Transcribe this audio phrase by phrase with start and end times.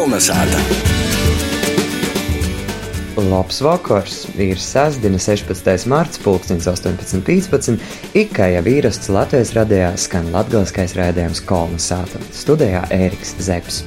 [0.00, 0.56] Kolnesāta!
[3.20, 4.14] Labs vakars!
[4.40, 5.68] Ir sestdiena, 16.
[5.92, 7.76] mārts, 18.15.
[8.16, 12.22] Ik kā jau īrasts Latvijas radījā skan latgaliskais raidījums Kolnesāta.
[12.32, 13.84] Studijā Ēriks Zepsi.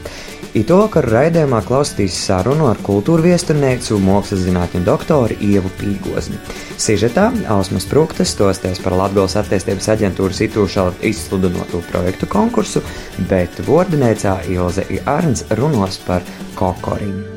[0.54, 6.38] Ito vakaru raidījumā klausītīs sarunu ar kultūra viesturnieci un mākslas zinātņu doktoru Ievu Pīgozni.
[6.77, 12.85] Sižetā Ausmas Prūktas stosties par Latgales attīstības aģentūras itūšā izsludinotu projektu konkursu,
[13.34, 16.21] bet vordinēcā Ilze Arns runos par
[16.54, 17.32] kokorinu.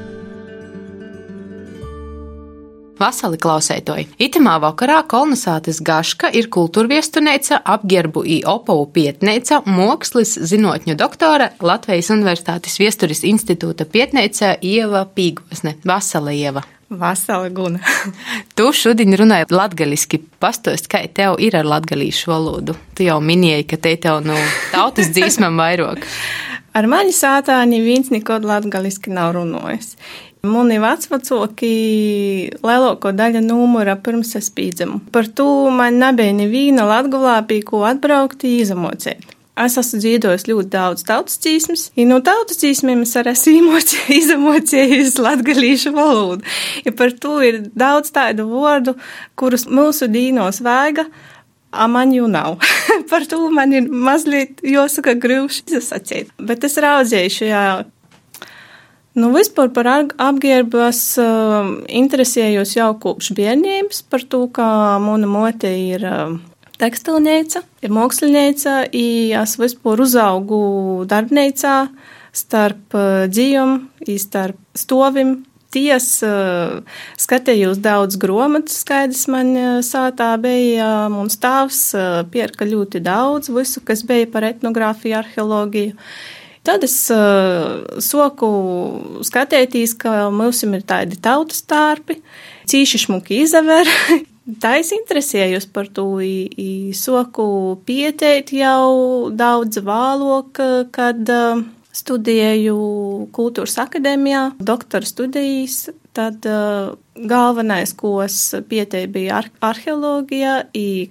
[2.97, 4.07] Vasali klausētoji!
[4.25, 12.79] Itamā vakarā kolonizācijas gaška ir kultūrviestunēca, apģērbu i opovu pietnēca, mākslas zinātņu doktore, Latvijas Universitātes
[12.81, 15.77] viesturis institūta pietnēca Ieva Pīgosne.
[15.85, 16.65] Vasala Ieva!
[16.89, 17.83] Vasala guna.
[18.57, 20.23] tu šodien runāji latgaliski.
[20.41, 22.79] Pastost, kā tev ir ar latgalīšu valodu.
[22.97, 26.07] Tu jau minēji, ka te tev no nu, tautas dzīsmam vairāk.
[26.77, 29.95] Ar mani sātā neviens nekad latgaliski nav runājis.
[30.45, 31.71] Mani vecvecāki
[32.61, 35.01] lielāko daļu numura pirms es pīdzamu.
[35.15, 39.33] Par to man nebija neviena latgulā, pie ko atbraukt izamocēt.
[39.57, 43.79] Es esmu dzīvojis ļoti daudz tautas dzīsmas, un no tautas dzīsmēm es arī esmu
[44.21, 46.45] izamocējis latgalīšu valodu.
[46.85, 48.95] Ja par to ir daudz tādu vārdu,
[49.41, 51.07] kurus mūsu dīnos vajag,
[51.73, 52.61] a man jau nav.
[53.11, 56.33] par to man ir mazliet jāsaka grūti izsacīt.
[56.37, 57.65] Bet es raudzēju šajā
[59.17, 64.67] Nu, vispār par apģērbu es uh, interesējos jau kopš bērnības par to, ka
[65.01, 66.35] mana mote ir uh,
[66.77, 70.61] tekstilnīca, ir māksliniece, un es vispār uzaugu
[71.09, 71.79] darbnīcā
[72.37, 73.87] starp uh, dzīvumu,
[74.21, 75.39] starp stovim.
[75.73, 76.85] Ties uh,
[77.21, 81.09] skatījos daudz grāmatas, skaidrs man uh, sātā bija.
[81.13, 85.97] Mums tēvs uh, pierka ļoti daudz visu, kas bija par etnogrāfiju, arheoloģiju.
[86.67, 88.49] Tad es uh, soku
[89.27, 92.19] skatētīs, ka mums ir tādi tautas tārpi,
[92.67, 93.87] cīši šmuki izaver.
[94.63, 96.21] Tā es interesējos par to,
[96.95, 97.47] soku
[97.87, 100.61] pieteikt jau daudz vālok,
[100.95, 101.65] kad uh,
[101.97, 102.77] studēju
[103.37, 105.87] kultūras akadēmijā, doktora studijas,
[106.17, 110.55] tad uh, galvenais, ko es pieteiktu, bija ar arheoloģija,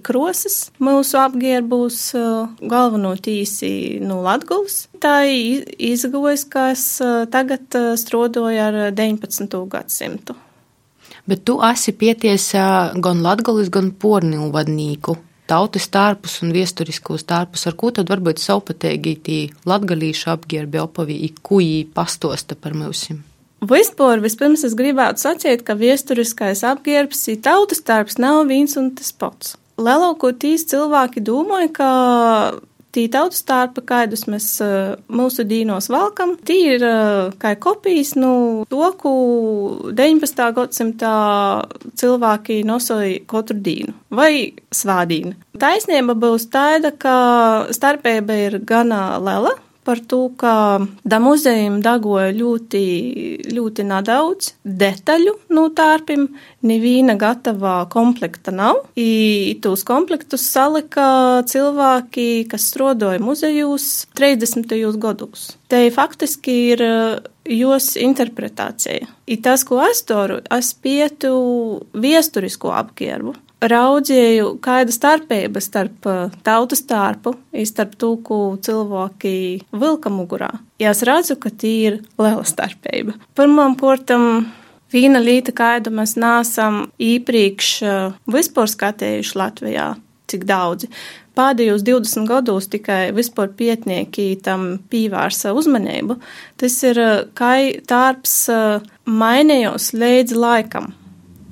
[0.06, 0.70] krosas.
[0.82, 4.86] Mūsu apģērbūs uh, galveno tīsi no Latgulas.
[5.02, 9.62] Tā izgojas, ka es uh, tagad uh, strodoju ar 19.
[9.70, 10.38] gadsimtu.
[11.26, 12.52] Bet tu esi pieties
[13.02, 15.16] gan latgulis, gan pornilu vadnīku
[15.50, 21.86] tautas tārpus un viesturiskos tārpus, ar ko tad varbūt savpatēgi tī latgalīšu apģērbi opavī, kuī
[21.94, 23.22] pastosta par mūsim?
[23.66, 29.14] Vispār vispirms es gribētu sacīt, ka viesturiskais apģērbs ir tautas tārps nav viens un tas
[29.16, 29.54] pats.
[29.80, 31.88] Lielākoties cilvēki domāja, ka
[32.96, 34.48] tī tautas tārpa, kādus mēs
[35.12, 36.86] mūsu dīnos valkam, tī ir
[37.42, 38.32] kā kopijas, nu,
[38.72, 39.12] to, ko
[39.92, 40.48] 19.
[40.56, 41.16] gadsimtā
[42.00, 44.32] cilvēki nosoja katru dīnu vai
[44.74, 45.36] svādīnu.
[45.60, 47.16] Taisnība būs tāda, ka
[47.76, 49.56] starpība ir gana liela
[49.86, 52.82] par to, ka da muzejam dagoja ļoti,
[53.54, 56.26] ļoti nedaudz detaļu no tārpim,
[56.66, 58.82] neviena gatavā komplekta nav.
[58.98, 61.06] I tos komplektus salika
[61.46, 64.74] cilvēki, kas strodoja muzejos 30.
[65.00, 65.52] gados.
[65.70, 66.84] Te faktiski ir
[67.46, 69.06] jos interpretācija.
[69.26, 71.34] I tas, ko es daru, es pietu
[71.94, 73.34] viesturisko apģērbu
[73.70, 77.34] raudzēju, kāda starpība starp uh, tautas tārpu,
[77.66, 79.32] starp to, ko cilvēki
[79.72, 80.52] vilka mugurā.
[80.82, 83.16] Ja es redzu, ka tī ir liela starpība.
[83.38, 84.46] Pirmām portam.
[84.94, 89.86] Viena lieta, kādu mēs neesam iepriekš uh, vispār skatējuši Latvijā,
[90.30, 90.86] cik daudzi.
[91.36, 96.20] Pēdējos 20 gados tikai vispār pietnieki tam pievērsa uzmanību.
[96.62, 97.56] Tas ir, uh, kā
[97.90, 98.36] tārps
[99.10, 100.94] mainījos līdz laikam.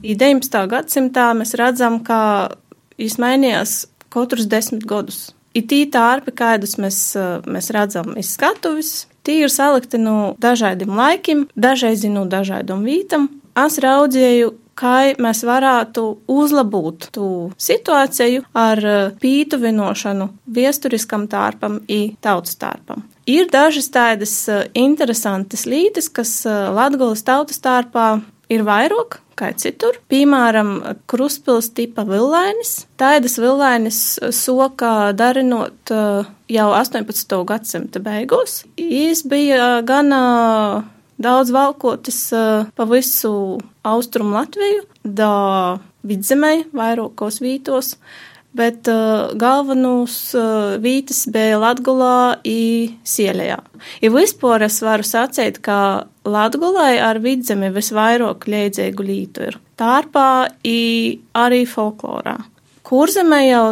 [0.04, 0.66] 19.
[0.69, 2.53] gadsimtā mēs redzam, ka
[3.00, 5.30] izmainījās katrus desmit gadus.
[5.54, 6.98] Ir tī tārpi, kādus mēs,
[7.47, 13.30] mēs redzam izskatuvis, tie ir salikti no dažādiem laikiem, dažreiz no dažādam vītam.
[13.54, 16.04] Es raudzēju, kā mēs varētu
[16.34, 18.83] uzlabot to situāciju ar
[19.22, 23.06] pītuvinošanu viesturiskam tārpam un tautas tārpam.
[23.30, 24.34] Ir dažas tādas
[24.74, 28.18] interesantas lītes, kas Latgolas tautas tārpā
[28.53, 29.98] ir vairāk kā citur.
[30.13, 30.77] Piemēram,
[31.10, 32.84] krustpils tipa villainis.
[33.01, 34.01] Tādas villainis
[34.34, 37.39] soka darinot uh, jau 18.
[37.48, 38.63] gadsimta beigās.
[38.81, 40.21] Īs bija gana
[41.21, 42.21] daudz valkotis
[42.75, 43.34] pa visu
[43.86, 45.33] austrumu Latviju, da
[46.07, 47.95] vidzemē, vairākos vītos.
[48.56, 53.59] Bet uh, galvenus uh, vītas bija Latgulā i Sielejā.
[54.01, 59.59] I vispār es varu sacīt, ka Latgulai ar vidzemi visvairāk liedzēgu lītu ir.
[59.80, 60.28] Tārpā
[60.65, 62.39] i arī folklorā.
[62.84, 63.66] Kurzemē jau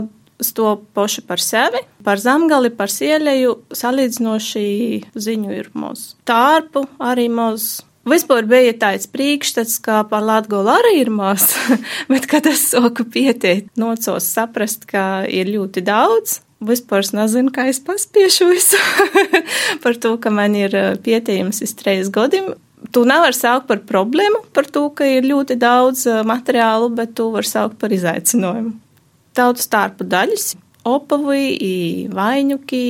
[0.56, 4.66] to paši par sevi, par zemgali, par sieleju salīdzinoši
[5.14, 6.12] ziņu ir maz.
[6.26, 7.84] Tārpu arī maz.
[8.02, 11.52] Vispār bija tāds priekšstats, ka par Latviju arī ir maz,
[12.10, 16.40] bet, kad es soku pietiet, nocos saprast, ka ir ļoti daudz.
[16.62, 18.78] Vispār es nezinu, kā es paspiešu visu
[19.82, 22.52] par to, ka man ir eh, pietiekams iztrejus gadiem.
[22.94, 27.30] Tu nevari saukt par problēmu, par to, ka ir ļoti daudz eh, materiālu, bet tu
[27.34, 28.76] vari saukt par izaicinājumu.
[29.34, 30.52] Tautas starpu daļas,
[30.86, 32.84] opavi, vaiņuki,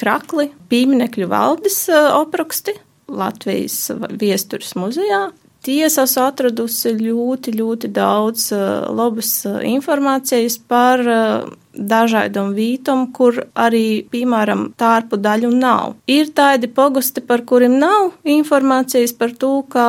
[0.00, 2.76] krakli, pīminekļu valdes eh, opraksti
[3.08, 3.88] Latvijas
[4.20, 5.28] viesturis muzejā.
[5.64, 14.04] Tiesas atradusi ļoti, ļoti daudz uh, labas uh, informācijas par uh, dažādām vītām, kur arī,
[14.12, 15.96] piemēram, tārpu daļu nav.
[16.06, 19.88] Ir tādi pogusti, par kuriem nav informācijas par to, ka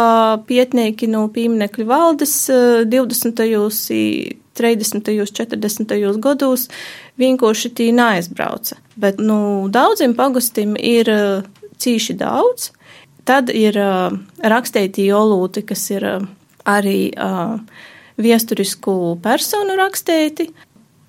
[0.49, 2.35] pietnieki no pieminekļu valdes
[2.89, 3.45] 20.
[4.59, 5.13] 30.
[5.21, 5.95] un 40.
[6.19, 6.65] gados
[7.21, 8.75] vienkārši tī neaizbrauca.
[8.99, 11.13] Bet, nu, daudziem pagustiem ir
[11.79, 12.73] cīši daudz.
[13.29, 14.09] Tad ir uh,
[14.41, 16.25] rakstīti jolūti, kas ir uh,
[16.65, 17.59] arī uh,
[18.17, 20.49] viesturisku personu rakstīti.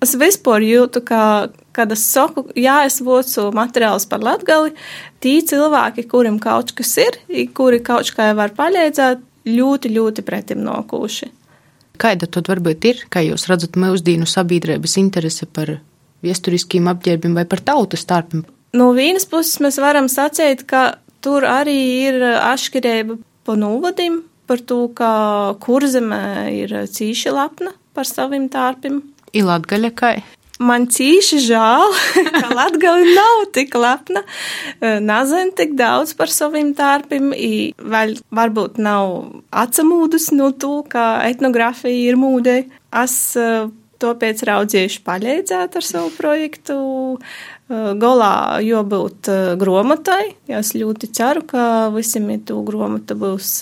[0.01, 4.73] Es vispār jūtu, ka, kad es saku, jā, es vocu materiālus par latgali,
[5.21, 7.19] tī cilvēki, kuriem kaut kas ir,
[7.57, 11.29] kuri kaut kā var palīdzēt, ļoti, ļoti pretim nokūši.
[12.01, 15.75] Kāda tad varbūt ir, kā jūs redzat mūsdienu sabiedrības interese par
[16.25, 18.41] viesturiskiem apģērbiem vai par tautu starpiem?
[18.77, 21.77] No vienas puses mēs varam sacīt, ka Tur arī
[22.09, 25.11] ir atšķirība pa novadim par to, ka
[25.63, 29.01] kurzemē ir cīši lapna par saviem tārpiem.
[29.37, 30.15] Ir latgaļa kai?
[30.61, 31.93] Man cīši žēl,
[32.41, 34.21] ka Latgali nav tik lepna,
[34.81, 37.31] nezinu tik daudz par saviem tārpiem,
[37.81, 39.15] vēl varbūt nav
[39.63, 42.57] atsamūdus no to, ka etnografija ir mūdē.
[43.01, 43.15] Es
[44.01, 46.77] tāpēc raudziešu palīdzēt ar savu projektu
[47.71, 49.29] Golā jābūt
[49.61, 50.33] grāmatai.
[50.51, 51.63] Es ļoti ceru, ka
[51.95, 53.61] visiem tā grāmata būs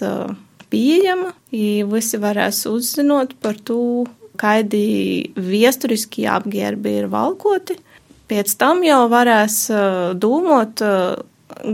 [0.70, 4.06] pieejama, un visi varēs uzzināt par to,
[4.40, 7.76] kādi viesturiski apģērbi ir valkoti.
[8.30, 9.58] Pēc tam jau varēs
[10.22, 10.82] domāt,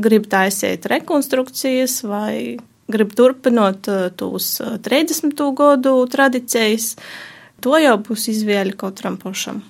[0.01, 2.57] grib taisīt rekonstrukcijas vai
[2.91, 3.87] grib turpināt
[4.17, 5.45] tos 30.
[5.55, 6.95] gadu tradīcijas.
[7.63, 9.63] To jau būs izvēle katram pašam.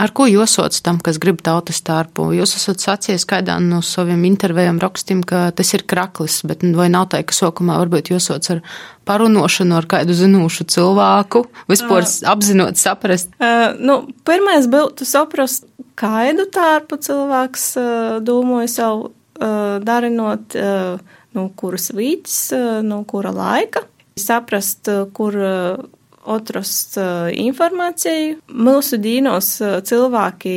[0.00, 2.30] Ar ko jūs sots tam, kas grib tautas tārpu?
[2.32, 7.10] Jūs esat sacījis kādā no saviem intervijām rakstiem, ka tas ir kraklis, bet vai nav
[7.12, 8.62] tā, ka sokumā varbūt jūs sots ar
[9.08, 13.36] parunošanu ar kādu zinošu cilvēku, vispār uh, apzinot, saprast?
[13.36, 15.68] Uh, nu, pirmais būtu saprast,
[16.00, 23.34] kādu tārpu cilvēks uh, domāja savu uh, darinot, uh, no kuras vītas, uh, no kura
[23.36, 23.84] laika,
[24.16, 25.36] saprast, uh, kur.
[25.36, 25.90] Uh,
[26.22, 28.38] atrast uh, informāciju.
[28.52, 30.56] Mūsu dīnos uh, cilvēki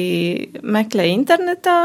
[0.63, 1.77] meklē internetā.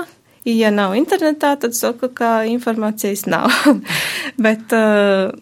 [0.49, 3.53] Ja nav internetā, tad saka, ka informācijas nav.
[4.45, 5.33] Bet uh,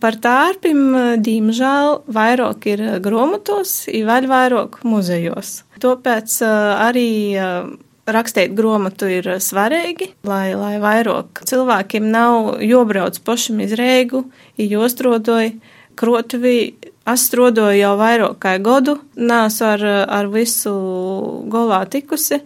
[0.00, 0.84] par tārpim,
[1.22, 5.58] diemžēl, vairāk ir grāmatos, ir vēl vairāk muzejos.
[5.82, 7.10] Tāpēc arī
[8.04, 14.24] rakstīt grāmatu ir svarīgi, lai, lai vairāk cilvēkiem nav jobrauc pašam iz Rēgu,
[14.60, 15.54] jostrodoja,
[15.98, 16.74] krotuvi
[17.04, 20.72] Es strādāju jau vairāk kā gadu, nesu ar, ar visu
[21.52, 22.40] golā tikusi.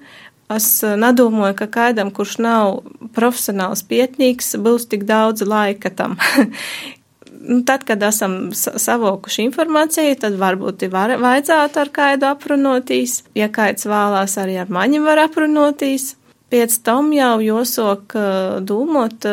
[0.51, 2.81] Es nedomāju, ka kādam, kurš nav
[3.15, 6.17] profesionāls pietnīgs, būs tik daudz laika tam.
[7.49, 13.23] nu, tad, kad esam savokuši informāciju, tad varbūt var, vajadzētu ar kādu aprunotīs.
[13.39, 16.15] Ja kāds vēlās, arī ar maņu var aprunotīs.
[16.49, 18.17] Pēc tam jau jāsok
[18.65, 19.27] domāt,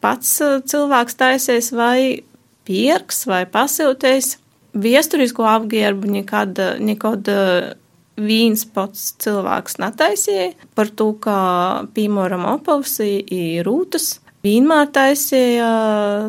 [0.00, 0.36] pats
[0.72, 2.24] cilvēks taisies vai
[2.68, 4.36] pierks vai pasiltais.
[4.70, 7.26] Viesturisko apģērbu nekad, nekad
[8.20, 11.40] viens pats cilvēks netaisīja par to, kā
[11.94, 14.20] pīmoram opavsī ir rūtas.
[14.44, 15.68] Vienmēr taisīja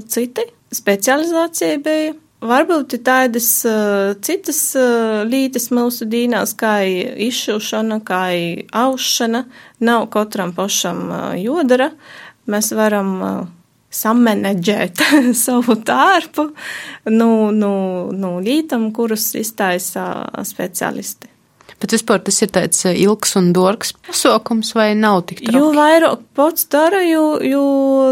[0.09, 0.47] citi.
[0.71, 2.17] Specializācija bija.
[2.41, 6.79] Varbūt ir tādas uh, citas uh, lietas mūsu dīnās, kā
[7.27, 8.21] izšūšana, kā
[8.81, 9.43] aušana.
[9.85, 11.91] Nav katram pašam uh, jodara.
[12.49, 13.35] Mēs varam uh,
[13.91, 15.03] samanedžēt
[15.45, 16.49] savu tārpu
[17.11, 17.73] nu, nu,
[18.15, 20.07] nu lītam, kurus iztaisa
[20.47, 21.31] speciālisti.
[21.81, 25.57] Bet vispār tas ir tāds eh, ilgs un dārgs pasākums, vai nav tik traki?
[25.57, 27.63] Jo vairāk pats dara, jo, jo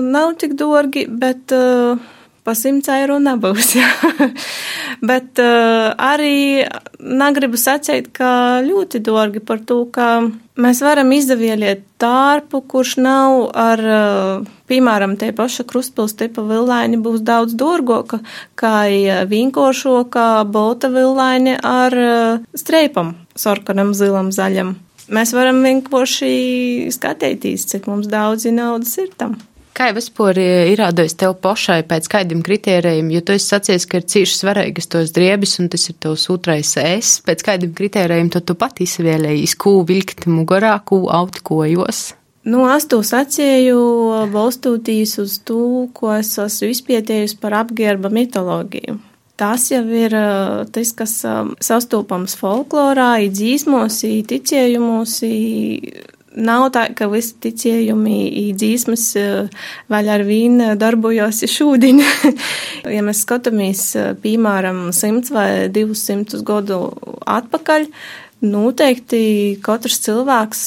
[0.02, 2.00] nav tik dārgi, bet uh,
[2.50, 3.76] pa 100 eiro nebūs.
[5.10, 6.66] Bet uh, arī
[6.98, 10.08] negribu sacīt, ka ļoti dārgi par to, ka
[10.60, 17.22] mēs varam izdevieliet tārpu, kurš nav ar, uh, piemēram, tie paša krustpils tipa villaini būs
[17.28, 18.24] daudz dārgoka,
[18.58, 18.90] kā
[19.30, 24.74] vinkošoka bolta villaini ar uh, streipam, sarkanam, zilam, zaļam.
[25.14, 26.34] Mēs varam vienkārši
[26.98, 29.38] skatīties, cik mums daudz naudas ir tam.
[29.80, 30.36] Kā vispār
[30.68, 35.14] izrādās tev pašai pēc kādiem kritērijiem, jo tu esi sacījis, ka ir cīši svarīgas tos
[35.16, 37.14] driebis, un tas ir tavs otrais es.
[37.24, 42.10] Pēc kādiem kritērijiem tu, tu pat izvēlējies, ko vilkt mugurā, ko aut kojos?
[42.44, 43.80] Nu, es to sacīju,
[44.36, 49.00] balstoties uz to, ko es esmu izpētējusi par apģērba mitoloģiju.
[49.40, 50.12] Tas jau ir
[50.76, 51.14] tas, kas
[51.64, 55.22] sastopams folklorā, dzīsmos, ticējumos,
[56.40, 59.06] Nav tā, ka visi ticējumi dzīsmas
[59.92, 62.02] vēl ar vīnu darbojos šūdiņ.
[62.96, 63.84] ja mēs skatāmies,
[64.24, 66.82] piemēram, 100 vai 200 gadu
[67.28, 67.90] atpakaļ,
[68.40, 70.62] Noteikti katrs cilvēks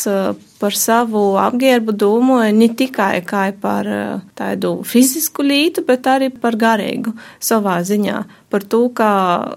[0.61, 3.23] par savu apģērbu domāja ne tikai
[3.63, 3.89] par
[4.37, 8.19] tādu fizisku lītu, bet arī par garīgu savā ziņā.
[8.53, 9.11] Par to, ka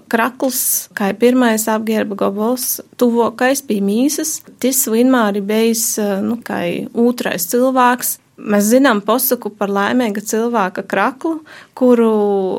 [0.08, 5.90] krakls, kā pirmais apģērba gabals, tuvākais pie mīsas, tas vienmēr ir bijis,
[6.24, 6.62] nu, kā
[6.96, 11.38] otrais cilvēks, Mēs zinām posaku par laimīga cilvēka kraklu,
[11.78, 12.10] kuru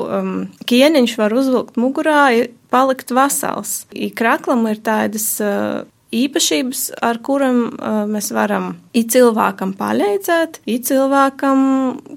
[0.02, 0.32] um,
[0.66, 2.24] kieniņš var uzvilkt mugurā,
[2.72, 3.84] palikt vasals.
[3.94, 10.78] I kraklam ir tādas uh, īpašības, ar kurām uh, mēs varam i cilvēkam palīdzēt, i
[10.82, 11.60] cilvēkam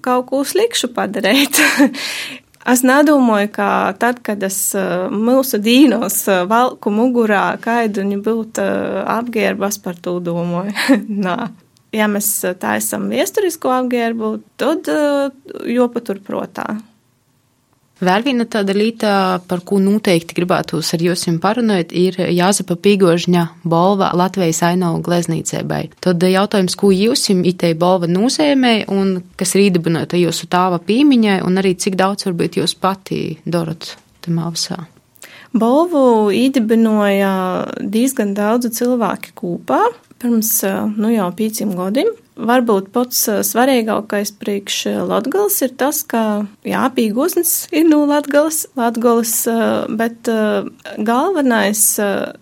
[0.01, 1.61] kaut ko slikšu padarīt.
[2.61, 8.61] Es nedomāju, ka tad, kad es uh, mūsu dīnos uh, valku mugurā, kaidu viņi būtu
[8.61, 10.69] uh, apgērbas par to domāju.
[11.91, 12.29] Ja mēs
[12.61, 14.87] taisam viesturisko apģērbu, tad
[15.67, 16.77] jopatur protā.
[18.01, 19.09] Vēl viena tāda lieta,
[19.45, 25.83] par ko noteikti gribētu ar jums parunāt, ir Jāzepa Pīgožņa balva Latvijas ainavu gleznīcēbai.
[26.01, 31.61] Tad jautājums, ko jūs itei balva nozīmē un kas ir īdibinota jūsu tāva pīmiņai un
[31.61, 33.93] arī cik daudz varbūt jūs pati darat
[34.25, 34.79] tam avsā?
[35.53, 37.35] Balvu īdibinoja
[37.85, 39.83] diezgan daudzi cilvēki kopā
[40.21, 40.51] pirms
[40.97, 42.11] nu, jau pieciem gadiem.
[42.41, 49.35] Varbūt pats svarīgākais priekš Latgales ir tas, ka jā, pīgosnis ir no Latgales, Latgales,
[49.99, 50.29] bet
[51.11, 51.83] galvenais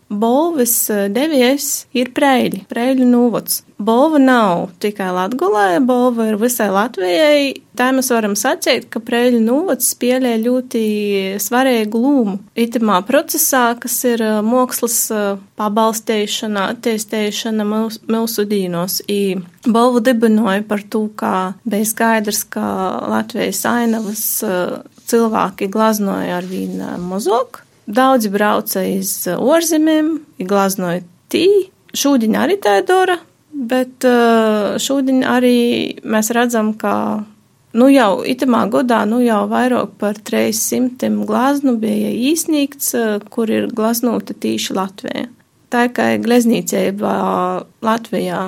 [0.10, 0.76] bolvis
[1.10, 3.64] devies ir preļi, preļu novots.
[3.80, 7.54] Bolva nav tikai Latgolē, bolva ir visai Latvijai.
[7.80, 10.82] Tā mēs varam sacīt, ka preļu novads spēlē ļoti
[11.40, 14.98] svarīgu lomu itamā procesā, kas ir mākslas
[15.60, 19.02] pabalstīšana, attīstīšana mūsu dīnos.
[19.12, 19.38] I
[19.68, 22.66] bolvu dibinoja par to, kā bija skaidrs, ka
[23.12, 24.26] Latvijas ainavas
[25.10, 27.64] cilvēki glaznoja ar vīnu mozok.
[27.90, 31.48] Daudzi brauca iz orzemēm, glaznoja tī.
[31.90, 33.16] Šūdiņa arī tā dara,
[33.60, 37.26] Bet eh, šodien arī mēs redzam, ka
[37.76, 42.94] nu jau itamā gadā nu jau vairāk par 300 glaznu bija īsnīgts,
[43.34, 45.28] kur ir glaznota tīši Latvijā.
[45.70, 47.14] Tā kā gleznīcība
[47.86, 48.42] Latvijā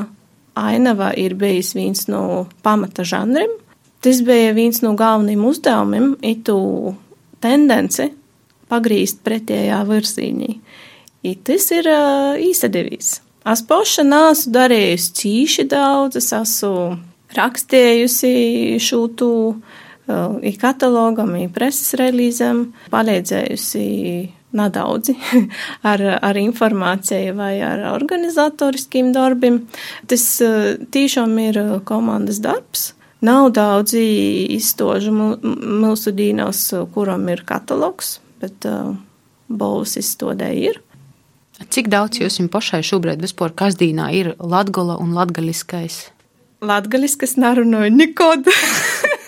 [0.57, 3.53] ainava ir bijis viens no pamata žanriem.
[4.01, 6.57] Tas bija viens no galvenajiem uzdevumiem, itu
[7.43, 8.09] tendenci
[8.71, 10.55] pagrīst pretējā virsīņī.
[11.45, 13.19] Tas ir uh, īsadevīs.
[13.51, 16.97] Es paša neesmu darījusi cīši daudz, es esmu
[17.37, 18.33] rakstījusi
[18.81, 23.85] šūtu uh, i katalogam, i preses relīzēm, palīdzējusi
[24.57, 25.15] nedaudzi
[25.91, 29.63] ar, ar informāciju vai ar organizatoriskiem darbiem.
[30.11, 32.91] Tas uh, tiešām ir komandas darbs.
[33.21, 34.01] Nav daudzi
[34.57, 36.63] izstožu mūsu dīnos,
[36.95, 38.95] kuram ir katalogs, bet uh,
[39.45, 40.81] balvas izstodē ir.
[41.69, 46.07] Cik daudz jums pašai šobrīd vispār kasdīnā ir latgola un latgaliskais?
[46.65, 48.49] Latgaliskas narunāju nekod.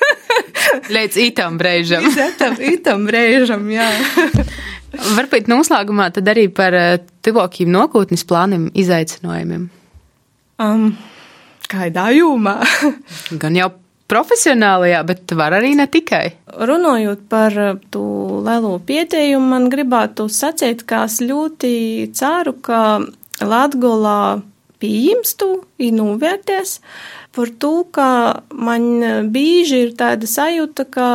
[0.95, 2.07] Līdz itam brēžam.
[2.09, 3.89] Itam, itam brēžam, jā.
[5.03, 9.65] Varbūt noslēgumā tad arī par eh, tuvākiem nākotnes plāniem, izaicinājumiem.
[10.63, 10.93] Um,
[11.71, 12.59] kādā jomā?
[13.41, 13.73] Gan jau
[14.11, 16.23] profesionālajā, bet var arī ne tikai.
[16.53, 17.55] Runājot par
[17.91, 18.05] to
[18.45, 21.73] lielo pieteikumu, man gribētu sacīt, ka es ļoti
[22.15, 23.01] ceru, ka
[23.43, 24.39] Latgolā
[24.83, 25.51] pieņems to,
[25.83, 26.77] ir novērties.
[27.33, 28.07] Par to, ka
[28.53, 28.83] man
[29.33, 31.07] bieži ir tāda sajūta, ka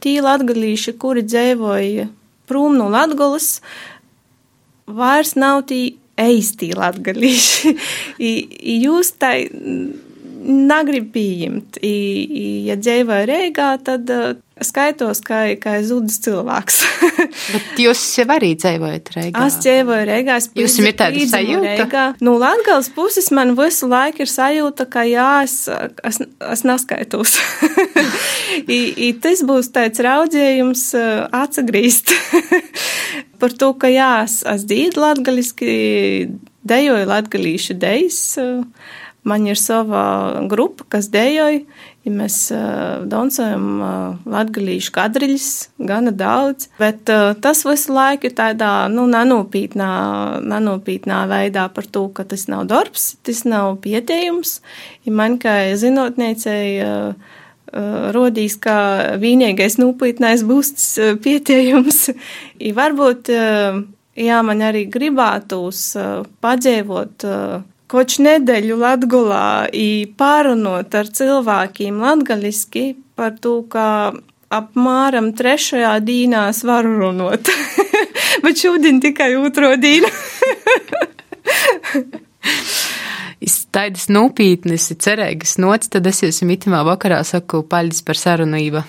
[0.00, 2.06] tie latgalīši, kuri dzīvoja
[2.50, 3.58] prom no Latgolas,
[4.86, 7.74] vairs nav tie eistī latgalīši.
[8.84, 9.36] Jūs tai
[10.44, 11.80] negrib pieņemt.
[11.82, 14.10] Ja dzīvoju Rīgā, tad
[14.62, 16.76] skaitos kā, kā zudis cilvēks.
[17.54, 19.46] Bet jūs jau arī dzīvojat Reigā?
[19.48, 20.36] Es dzīvoju Reigā.
[20.38, 21.72] Es Jums ir tāda sajūta?
[21.82, 22.04] Reigā.
[22.24, 25.56] Nu, Latgales puses man visu laiku ir sajūta, ka jā, es,
[26.06, 27.36] es, es neskaitos.
[28.76, 30.86] I, i tas būs tāds raudzējums
[31.34, 32.14] atsagrīst
[33.42, 35.72] par to, ka jā, es, es dzīvoju latgaliski,
[36.62, 38.22] dejoju latgalīšu dejas.
[39.24, 41.64] Man ir sava grupa, kas dejoja.
[42.04, 45.46] Ja mēs uh, dansojam uh, latgalīšu kadriļus,
[45.88, 49.88] gana daudz, bet uh, tas visu laiku ir tādā, nu, nenopītnā,
[50.44, 54.58] nenopītnā veidā par to, ka tas nav darbs, tas nav pietējums.
[55.08, 57.40] Ja man kā zinotniecei uh,
[58.14, 58.76] rodīs, ka
[59.20, 62.10] vienīgais nopītnais būs tas pietējums.
[62.60, 65.80] Ja varbūt, jā, man arī gribētos
[66.44, 67.26] padzīvot
[67.94, 69.70] koč nedēļu Latgulā
[70.18, 73.86] pārunot ar cilvēkiem latgaliski par to, ka
[74.54, 77.50] apmēram trešajā dīnās varu runot.
[78.44, 80.10] Bet šodien tikai otro dīnu.
[83.74, 88.84] Tādas nopietnas, cerīgas nots, tad es jums itimā vakarā saku paļģis par sarunību.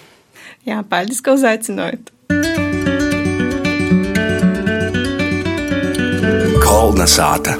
[0.69, 2.11] Jā, paļģis, ka uzaicinājāt.
[6.61, 7.57] Kolna sāta.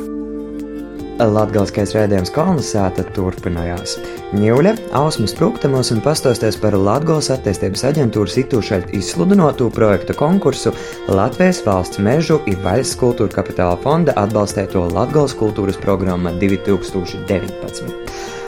[1.15, 3.93] Latgalskais rēdījums kolonizēta turpinājās.
[4.35, 10.73] Ņūļa, ausmas sprūktamos un pastosties par Latgals attīstības aģentūras itūšaļt izsludinotu projektu konkursu
[11.07, 17.95] Latvijas valsts mežu ir vaļas kultūra kapitāla fonda atbalstēto Latgals kultūras programma 2019.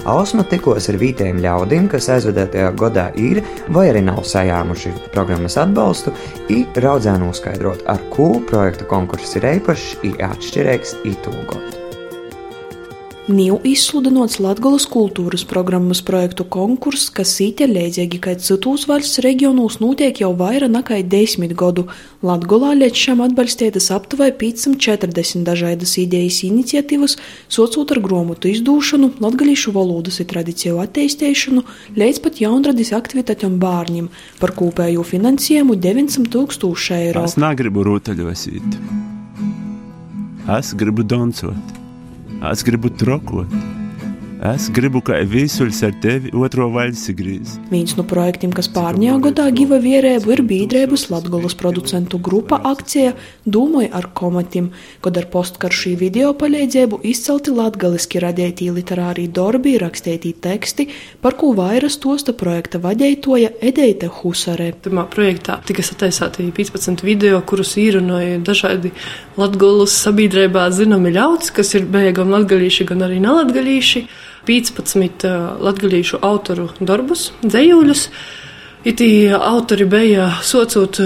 [0.08, 6.12] Ausma tikos ar vītējiem ļaudīm, kas aizvedētajā gadā ir vai arī nav sajāmuši programmas atbalstu,
[6.52, 11.77] ir raudzē noskaidrot, ar ko projektu konkurss ir īpašs, ir atšķirīgs itūgot.
[13.28, 20.22] Nav izsludinots Latgolas kultūras programmas projektu konkurss, kas sīte līdzīgi kā citos valsts reģionos notiek
[20.22, 21.90] jau vairāk nekā desmit gadu.
[22.24, 27.18] Latgolā līdz šim atbalstītas aptuveni 540 dažādas idejas iniciatīvas,
[27.52, 31.66] socot ar grāmatu izdūšanu, latgalīšu valodas un tradiciju attīstīšanu,
[32.00, 34.08] līdz pat jaunradis aktivitātēm bērniem
[34.40, 37.26] par kopējo finansējumu 900 tūkstošu eiro.
[37.28, 38.80] Es negribu rūtaļosīt.
[40.56, 41.84] Es gribu dancot.
[42.46, 43.77] Es gribu trokot.
[44.38, 47.56] Es gribu, ka visuļs ar tevi otro vaļsi grīz.
[47.72, 53.16] Viens no projektiem, kas pārņā gadā giva vierēbu, ir Bīdrēbas Latgolas producentu grupa akcija
[53.50, 54.68] Dūmoja ar komatim,
[55.02, 60.86] kad ar postkaršī video palīdzību izcelti latgaliski radētī literārī darbi, rakstītī teksti,
[61.26, 64.70] par ko vairas tosta projekta vadētoja Edeite Husare.
[64.86, 68.94] Pirmā projektā tika sataisāti 15 video, kurus īrunoja dažādi
[69.34, 74.08] Latgolas sabiedrībā zināmi ļauts, kas ir beigam latgalīši, gan arī nelatgalīši.
[74.48, 75.28] 15
[75.64, 78.08] latgadījušu autoru darbus, dzējuļus.
[78.86, 81.00] Itī autori bija socot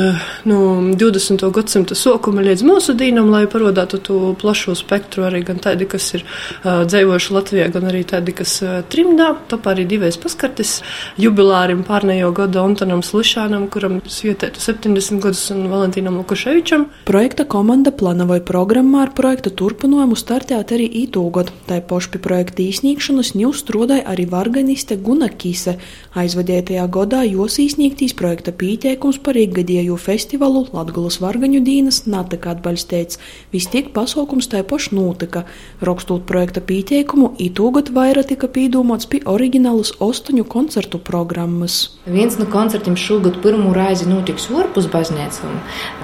[0.44, 0.58] no
[0.92, 1.40] 20.
[1.56, 6.26] gadsimta sākuma līdz mūsu dīnam, lai parādītu to plašo spektru, arī gan tādi, kas ir
[6.26, 9.30] uh, dzīvojuši Latvijā, gan arī tādi, kas uh, trimdā.
[9.48, 10.74] Tāpēc arī divas paskartes
[11.22, 16.90] jubilārim pārnējo gadu Antonam Slišanam, kuram svietētu 70 gadus, un Valentīnam Lukaševičam.
[17.08, 21.56] Projekta komanda plānoja programmā ar projekta turpinājumu startēt arī ītūgad.
[21.72, 25.80] Tā poši pie projekta īsnīgšanas ņūs strādāja arī varganiste Guna Kise.
[26.20, 33.20] Aizvadētajā gadā jos izsniegtīs projekta pieteikums par ikgadējo festivālu Latgulas Vargaņu dīnas natika atbalstīts.
[33.54, 35.44] Vistiek pasaukums tā paši notika.
[35.86, 41.98] Rakstot projekta pieteikumu, itūgat vairāk tika pīdūmots pie oriģinālas ostoņu koncertu programmas.
[42.06, 45.52] Viens no koncertiem šogad pirmo reizi notiks Orpus baznīcā.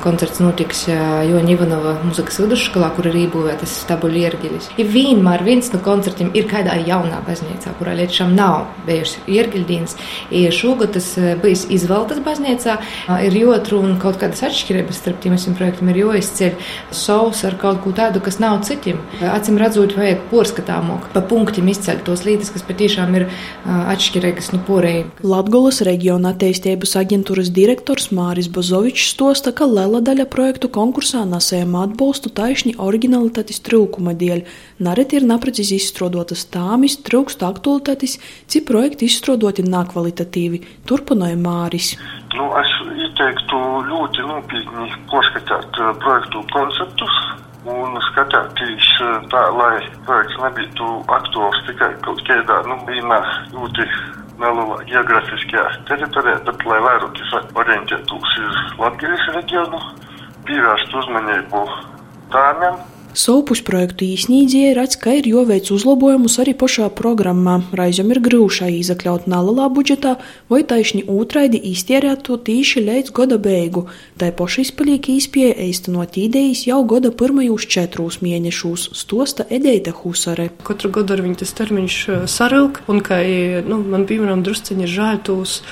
[0.04, 4.70] Koncerts notiks Joņa Ivanova muzikas vidusskolā, kur ir ībūvētas stabuļu iergiļas.
[4.78, 9.98] Ja vienmēr viens no koncertiem ir kādā jaunā baznīcā, kurā līdz šim nav bijusi iergiļdienas,
[10.34, 11.10] ja šogad tas
[11.48, 12.78] bijis izvēlētas baznīcā,
[13.26, 17.94] ir jotrūna kaut kādas atšķirības starp tiem visiem projektiem, ir joizceļ savs ar kaut ko
[17.96, 19.00] tādu, kas nav citiem.
[19.32, 23.28] Acim redzot, vajag porskatāmāk, pa punktiem izceļ tos līdzes, kas patiešām ir
[23.66, 25.12] atšķirīgas no porējiem.
[25.28, 32.34] Latgolas reģiona attīstības aģentūras direktors Māris Bozovičs stosta, ka liela daļa projektu konkursā nesējama atbalstu
[32.38, 34.44] taišņi originalitātes trūkuma dēļ.
[34.78, 40.60] Nareti ir neprecīzi izstrādotas tāmis, trūkst aktualitātes, cik projekti izstrādoti nekvalitatīvi.
[40.86, 41.96] Turpināja Māris.
[42.36, 47.16] Nu, es ieteiktu ļoti nopietni porskatīt projektu konceptus
[47.68, 48.90] un skatīties
[49.32, 53.88] tā, lai projekts nebūtu aktuāls tikai kaut kādā, nu, vienmēr ļoti
[54.38, 59.82] nelielā geogrāfiskajā teritorijā, bet lai vairāk orientētos uz Latvijas reģionu,
[60.46, 61.64] pievērst uzmanību
[62.36, 62.78] tādiem
[63.18, 67.56] Sopus projektu īsnīdzēja redz, ka ir joveic uzlabojumus arī pašā programmā.
[67.80, 70.12] Raizam ir grūšā izakļaut nalelā budžetā
[70.54, 73.88] vai taišņi ūtraidi iztierēt to tīši līdz goda beigu.
[74.22, 80.52] Tai poši izpaliek īspēja eistanot idejas jau goda pirmajos četrūs mēnešūs, stosta Edeita Husare.
[80.68, 83.24] Katru gadu ar viņu tas termiņš eh, sarūk, un kā
[83.66, 85.64] nu, man, piemēram, drusciņi žēl tūs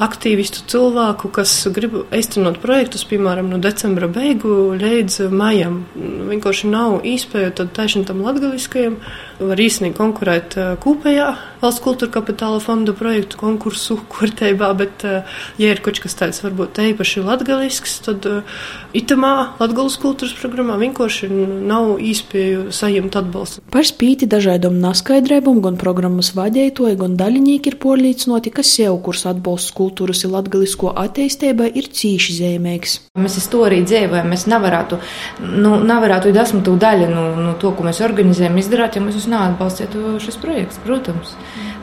[0.00, 5.82] aktīvistu cilvēku, kas grib īstenot projektus, piemēram, no decembra beigu līdz maijam.
[6.30, 8.96] Vienkārši nav īspēju tad taisnība tam latgaliskajam,
[9.40, 15.04] var īstenībā konkurēt kopējā valsts kultūra kapitāla fonda projektu konkursu kārtībā, bet,
[15.60, 18.26] ja ir kaut kas tāds varbūt īpaši latgalisks, tad
[18.96, 23.64] itamā latgalas kultūras programmā vienkārši nav īspēju saņemt atbalstu.
[23.72, 29.74] Par spīti dažādam neskaidrībam, gan programmas vadītāji, gan daļinieki ir porlīdzinoti, ka sev kurs atbalsts
[29.76, 32.96] kultūras un latgalisko attīstībai ir cīši zīmīgs.
[33.20, 34.28] Mēs to arī dzīvojam.
[34.30, 34.98] Mēs nevarētu,
[35.60, 40.18] nu, nevarētu desmitu daļu no nu, nu, to, ko mēs organizējam, izdarīt, ja mēs neatbalstītu
[40.22, 40.80] šis projekts.
[40.84, 41.34] Protams,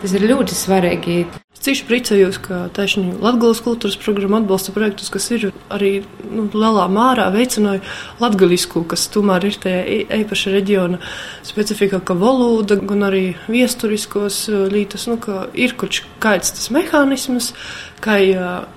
[0.03, 1.19] tas ir ļoti svarīgi.
[1.57, 6.83] Es cīši priecājos, ka taisnīgi Latvijas kultūras programma atbalsta projektus, kas ir arī nu, lielā
[6.93, 7.81] mērā veicināja
[8.21, 9.79] latgalisku, kas tomēr ir tajā
[10.19, 10.99] īpaša reģiona
[11.47, 17.53] specifika, ka valoda, gan arī viesturiskos lītas, nu, ka ir kaut kāds tas mehānisms,
[18.03, 18.17] kā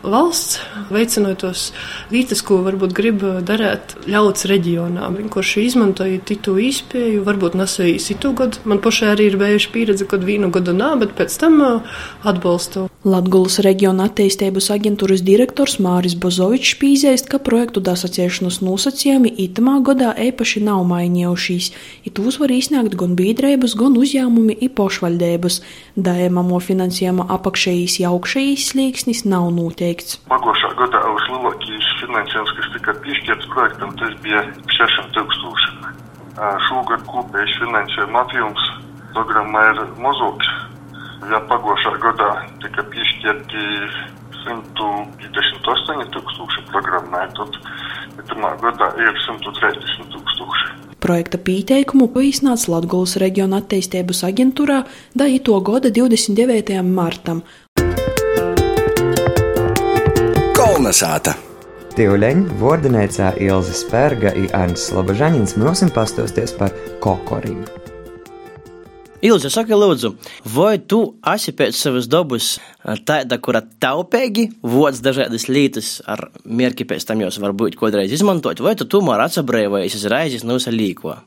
[0.02, 1.70] valsts veicinot tos
[2.12, 5.10] lītas, ko varbūt grib darīt ļauts reģionā.
[5.16, 8.60] Vienkārši izmantoja titu īspēju, varbūt nesēja citu gadu.
[8.68, 11.60] Man pašai arī ir bijuši pieredze, kad vienu gadu nā, bet pēc tam
[12.26, 12.88] atbalstu.
[13.00, 20.60] Latgulas reģiona attīstības aģentūras direktors Māris Bozovičs pīzēst, ka projektu dasaciešanas nosacījumi itamā gadā īpaši
[20.66, 21.70] nav mainījušies.
[22.04, 25.60] It tūs var izsniegt gan biedrības, gan uzņēmumi i pošvaļdības.
[25.96, 28.68] Dājamamo finansējuma apakšējīs jaukšējīs
[29.10, 30.20] slīksnis nav noteikts.
[30.30, 35.70] Pagošā gadā vislielākais finansējums, kas tika piešķirts projektam, tas bija 600 tūkstoši.
[36.68, 38.62] Šogad kopējais finansējuma apjoms
[39.14, 40.48] programmā ir mazāks
[41.30, 42.30] ja pagošā gadā
[42.62, 43.64] tika piešķirti
[44.46, 47.58] 158 tūkstoši programmai, tad
[48.30, 50.70] pirmā gadā ir 130 tūkstoši.
[51.00, 54.82] Projekta pieteikumu pīsnāca Latgulas reģiona attīstības aģentūrā
[55.16, 56.76] da ito gada 29.
[56.84, 57.40] martam.
[60.80, 61.34] Kolnesāta!
[61.92, 66.72] Tīvleņa vordinēcā Ilza Spērga un Arnis Slobožaņins mums pastāsties par
[67.04, 67.66] kokoriju.
[69.28, 70.14] Ilzi, saka, lūdzu,
[70.54, 71.02] vai tu
[71.34, 72.54] esi pēc savas dabas
[73.04, 78.72] tāda, kura taupīgi vodas dažādas lietas ar mērķi pēc tam jūs varbūt kādreiz izmantot, vai
[78.72, 81.18] tu tomēr atsabrēvojies uz raizes no usa līko?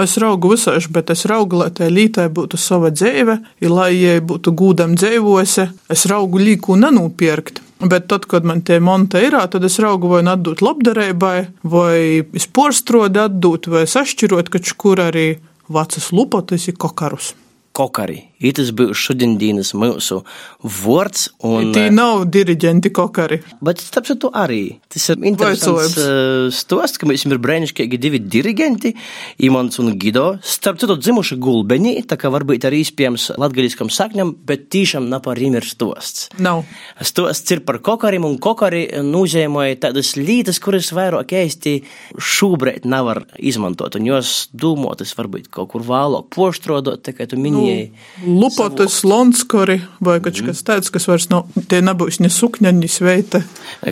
[0.00, 3.36] Es raugu visādi, bet es raugu, lai tai lītai būtu sava dzīve,
[3.68, 5.68] lai jai būtu gūdam dzīvose.
[5.92, 7.63] Es raugu līku nenopirkt.
[7.84, 11.98] Bet tad, kad man tie monta ir, tad es raugu vai nu atdot labdarībai, vai
[12.36, 15.26] izporstrodi atdot, vai sašķirot, ka kur arī
[15.68, 17.34] vecas lupotas ir kokarus.
[17.74, 18.20] Kokari.
[18.42, 20.20] Itas būs šodienas mūsu
[20.58, 21.28] vārds.
[21.38, 23.38] Tī nav diriģenti kokari.
[23.64, 24.80] Bet starp citu arī.
[24.90, 28.94] Tas ir interesants uh, stosts, ka mums ir brēniškīgi divi diriģenti,
[29.46, 30.26] Imants un Gido.
[30.42, 35.38] Starp citu dzimuši gulbeņi, tā kā varbūt arī iespējams latgaliskam sakņam, bet tīšām nav par
[35.38, 36.26] viņiem ir stosts.
[36.42, 36.64] Nav.
[37.04, 41.76] Stosts ir par kokarim un kokari nozīmēja tādas lietas, kuras vairāk ēsti
[42.18, 43.94] šobrīd nevar izmantot.
[43.98, 47.88] Un jos dūmotas varbūt kaut kur vēlāk poštrodot, tā kā tu minēji.
[47.92, 50.66] Nu, lupotas, lonskori vai kaut kas mhm.
[50.68, 53.42] tāds, kas vairs nav, tie nebūs ne sukņa, ne sveita.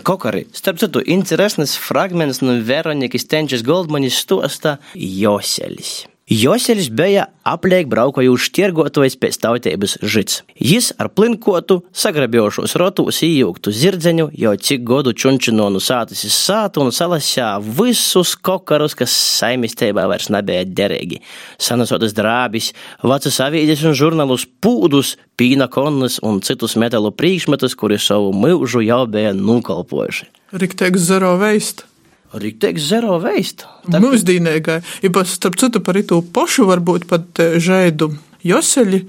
[0.03, 0.47] Kokari.
[0.57, 6.12] Starp citu, interesants fragments no Veronikas Tenčes Goldmanis stosta Joselis.
[6.33, 10.39] Joseļs bija apliek braukojuši tirgotojs pēc tautības žits.
[10.57, 16.87] Jis ar plinkotu, sagrabjošos rotus ījūgtu zirdzeņu, jau cik godu čunčino no sātas iz sātu
[16.87, 21.21] un salasā visus kokarus, kas saimistībā vairs nebija derīgi.
[21.61, 22.73] Sanasotas drābis,
[23.05, 29.05] vecas avīdes un žurnālus pūdus, pīna konnas un citus metalu priekšmetus, kuri savu mūžu jau
[29.11, 30.31] bija nukalpojuši.
[30.57, 31.85] Rikteiks zero veist.
[32.33, 33.67] Rīkteiks zero veist.
[33.93, 34.79] Mūsdīnīgai.
[35.05, 38.13] Ja pat starp citu par itu pošu varbūt pat eh, žaidu
[38.47, 39.05] Joseļi.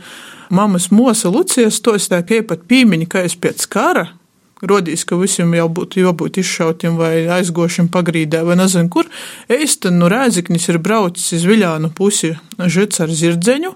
[0.53, 4.11] Mamas mosa Lucijas to es tā kā pat pīmiņa, ka es pēc kara
[4.69, 9.09] rodīs, ka visiem jau būtu jābūt izšautiem vai aizgošiem pagrīdē vai nezinu kur.
[9.51, 13.73] Eistan no Rēziknis ir braucis uz Viļānu pusi žits ar zirdzeņu,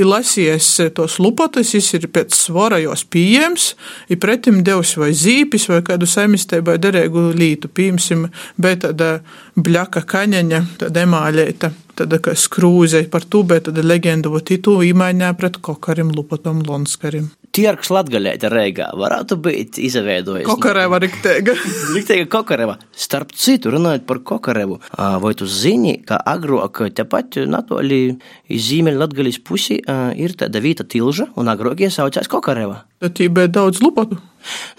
[0.00, 3.74] ir lasījies tos lupotas, jis ir pēc svara jos pieejams,
[4.08, 8.28] ir pretim devs vai zīpis vai kādu saimistēbai derēgu lītu, pīmsim,
[8.60, 9.18] bet tāda
[9.60, 15.58] bļaka kaņaņa, tāda emāļēta tāda kā skrūze par bet tāda leģenda, va titu īmaiņā pret
[15.64, 17.30] kokarim lupatam lonskarim.
[17.50, 20.46] Tirks latgalēta Reigā varētu būt izveidojis.
[20.46, 21.56] Kokareva rikteiga.
[21.96, 22.78] rikteiga Kokareva.
[22.94, 28.02] Starp citu, runājot par Kokarevu, vai tu zini, ka agrāk tepat natoli
[28.50, 32.84] Zīmeļa latgalīs pusi ir tāda vīta tilža un agrāk iesaucās Kokareva?
[33.02, 34.20] Tad tī bija daudz lupatu.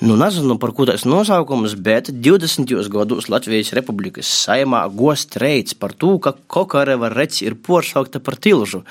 [0.02, 2.72] Nu, nezinu par ko tas nosaukums, bet 20.
[2.92, 8.84] gados Latvijas Republikas saimā gost reids par to, ka Kokareva reci ir porsaukta par tilžu.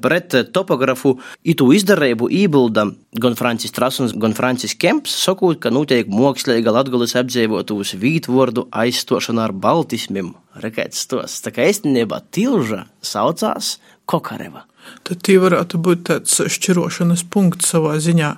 [0.00, 2.86] Pret topografu itu izdarību ībilda
[3.20, 9.56] gan Francis Trasuns, gan Francis Kemps, sakot, ka notiek mākslīga latgulis apdzīvotos vītvordu aizstošana ar
[9.56, 10.32] baltismiem.
[10.60, 11.38] Rekēts tos.
[11.44, 13.76] Tā kā īstenībā tilža saucās
[14.10, 14.69] Kokareva
[15.06, 18.30] tad tie varētu būt tāds šķirošanas punkts savā ziņā.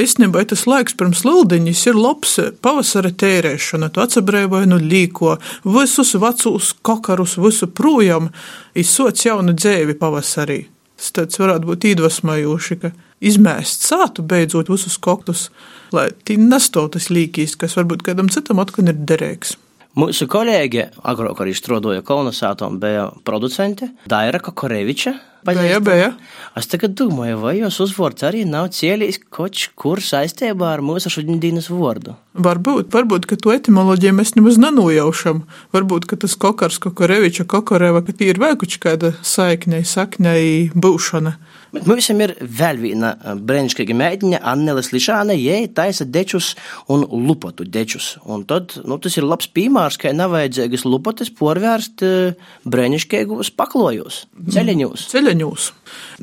[0.00, 3.90] Īstenībā tas laiks pirms lildiņas ir labs pavasara tērēšana.
[3.92, 5.36] Tu atsabrēvoji no līko,
[5.66, 8.32] visus vecus kokarus, visu projām,
[8.78, 10.64] izsoc jaunu dzēvi pavasarī.
[10.98, 12.90] Tas varētu būt iedvesmojoši, ka
[13.22, 15.48] izmēst sātu beidzot visus koktus,
[15.94, 19.56] lai tī nestāv tas līkīs, kas varbūt kādam citam atkal ir derīgs.
[19.98, 25.16] Mūsu kolēģe, agrāk arī strādāja kolonizācijā, bija producente Daira Kokoreviča.
[25.48, 26.12] Bija, bija.
[26.58, 31.66] Es tagad domāju, vai jūs uzvārds arī nav cielījis kaut kur saistībā ar mūsu šodienas
[31.72, 32.14] vārdu.
[32.38, 35.42] Varbūt, varbūt, ka to etimoloģiju mēs nemaz nenojaušam.
[35.74, 41.34] Varbūt, ka tas kokars, Kokoreviča, Kokoreva, ka tie ir kaut kāda saiknei, saknei būšana.
[41.74, 46.54] Bet mums ir vēl viena brīnišķīga meitene, Annela Slišāne, jai taisa dečus
[46.88, 48.14] un lupatu dečus.
[48.24, 52.04] Un tad, nu, tas ir labs piemērs, ka nevajadzīgas lupatas porvērst
[52.64, 54.22] brīnišķīgos paklojos,
[54.54, 55.08] ceļaņos.
[55.12, 55.68] Ceļaņos.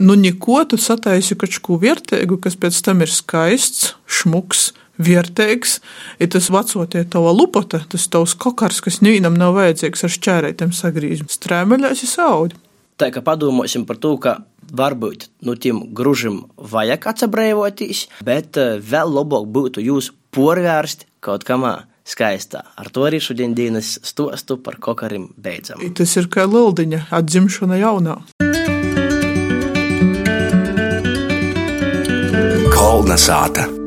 [0.02, 5.80] Nu, neko tu sataisi kaut ko vērtīgu, kas pēc tam ir skaists, šmuks, vērtīgs,
[6.24, 11.32] ir tas vecotie tava lupata, tas tavs kokars, kas nevienam nav vajadzīgs ar šķērētiem sagrīzim.
[11.32, 12.60] Strēmeļās ir saudi.
[12.96, 14.38] Tā kā padomāsim par to, ka
[14.74, 21.86] varbūt no tiem gružiem vajag atsabrēvoties, bet eh, vēl labāk būtu jūs porvērst kaut kamā
[22.06, 22.64] skaistā.
[22.78, 25.82] Ar to arī šodien dienas stostu par kokarim beidzam.
[25.98, 28.20] Tas ir kā lildiņa atzimšana jaunā.
[32.76, 33.85] Kolna sāta.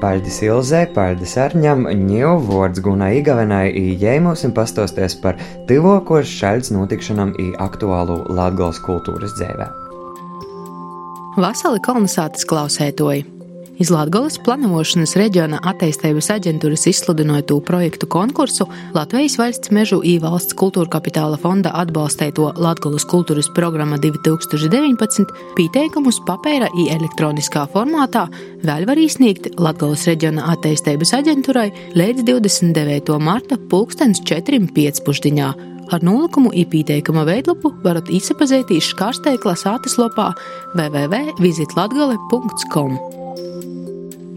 [0.00, 5.36] Paldies Ilzē, paldies Arņam, ņēmu vārds Gunai Igavenai, ieņēmusim pastosties par
[5.68, 9.68] tivokos šaļts notikšanam i aktuālu Latgals kultūras dzēvē.
[11.40, 13.39] Vasali kolonizācijas klausētoji!
[13.80, 21.38] Iz Latvijas plānošanas reģiona attīstības aģentūras izsludināto projektu konkursu Latvijas valsts mežu īvalsts kultūra kapitāla
[21.40, 28.28] fonda atbalstīto Latvijas kultūras programma 2019 pieteikumus papēra i elektroniskā formātā
[28.68, 33.16] vēl var izsniegt Latvijas reģiona attīstības aģentūrai līdz 29.
[33.16, 35.40] marta 2004.15.
[35.90, 40.28] Ar nolikumu īpīteikuma veidlapu varat izsapazīties skārsteikla sātaslopā
[40.76, 43.19] www.visitlatgale.com.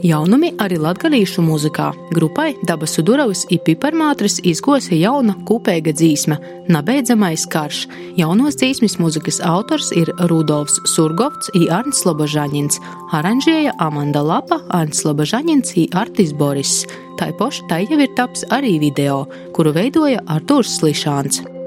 [0.03, 1.85] Jaunumi arī latgalīšu mūzikā.
[2.11, 6.35] Grupai Dabas Uduravas i Piparmātris izgosa jauna kopēga dzīsme-
[6.75, 7.87] Nabeidzamais karš.
[8.19, 12.81] Jaunos dzīsmes mūzikas autors ir Rudolfs Surgovs i Arns Lobožaņins,
[13.13, 16.85] aranžēja Amanda Lapa, Arns Lobožaņins i Artis Boris.
[17.17, 21.62] Tā poša tai jau ir taps arī video, kuru veidoja Artūrs Slišāns.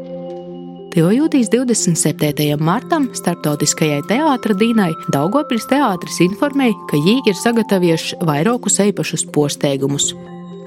[0.97, 2.55] Tuvojotīs 27.
[2.57, 10.07] martam, starptautiskajai teātras dienai, Daugopils teātris informēja, ka viņi ir sagatavojuši vairākus īpašus posteigumus.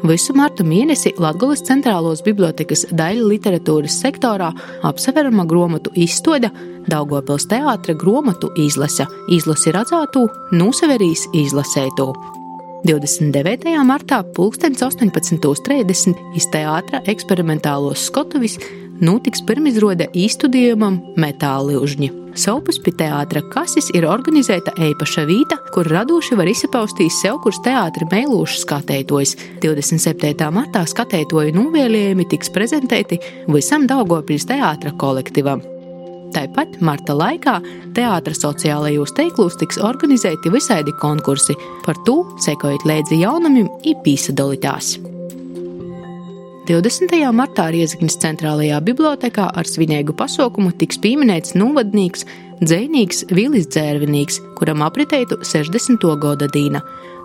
[0.05, 4.51] Visu martu mēnesi Latvijas centrālās bibliotekas daļa literatūras sektorā
[4.85, 6.51] apseverama grāmatu izstāde
[6.85, 12.13] Daugopils teātra grāmatu izlase, izlasi redzētu, Nūseverīs izlasēto.
[12.85, 13.73] 29.
[13.81, 18.59] martā 18.30 iz teātra eksperimentālos skotuvis
[19.03, 22.09] notiks pirmizrāde īstudījumam Metālūžņi.
[22.39, 28.11] Saupus pie teātra kases ir organizēta īpaša vieta, kur radoši var izpaustīt sev, kurš teātris
[28.11, 29.35] mēlūšs skatētojs.
[29.65, 30.47] 27.
[30.53, 35.65] martā skatētoju novēlējumi tiks prezentēti visam Daugopils teātra kolektīvam.
[36.29, 37.57] Tāpat marta laikā
[37.97, 44.99] teātris sociālajos teiklos tiks organizēti visādi konkursi, par to sekojot līdzi jaunumiem, ir pīsadolītās.
[46.69, 47.17] 20.
[47.33, 52.27] martā Riezikņas centrālajā bibliotekā ar svinīgu pasaukumu tiks pieminēts novadnieks,
[52.61, 56.05] dzēnīgs Vilis Dzērvinīgs, kuram apritētu 60.
[56.21, 56.83] gada dīna.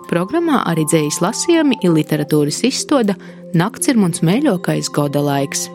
[0.09, 3.13] Programmā arī dzējas lasījumi ir literatūras izstāde
[3.53, 5.67] Nakts ir mums mīļākais gada laiks.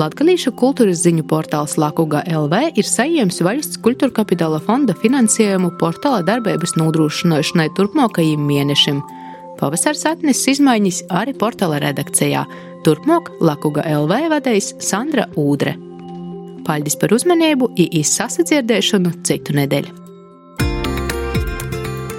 [0.00, 6.78] Latvijas kultūras ziņu portāls Lakuga LV ir saņēmis valsts kultūra kapitāla fonda finansējumu portāla darbības
[6.80, 9.04] nodrošināšanai turpmākajiem mēnešiem.
[9.60, 12.44] Pavasars atnesis izmaiņas arī portāla redakcijā.
[12.86, 15.76] Turpmāk Lakuga LV vadīs Sandra Ūdre.
[16.66, 19.98] Paldies par uzmanību, īsi sasadzirdēšanu citu nedēļu.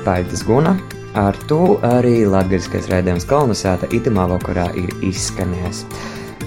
[0.04, 0.76] Paidas Guna.
[1.14, 5.84] Ar to arī latviskais raidījums kolonizēta itamā vakarā ir izskanējis.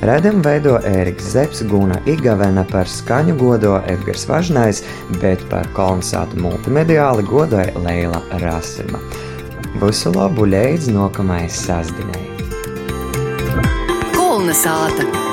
[0.02, 4.82] Redzam, veido Ēriks Zepsi, Guna Igavena par skaņu godo Edgars Važnais,
[5.22, 9.00] bet par kolonizātu multimediāli godoja Leila Rasima.
[9.76, 12.24] Visu labu līdz nākamajai sasdinai!
[14.16, 15.25] Kolonizāta!